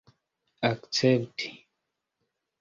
[0.69, 1.49] akcepti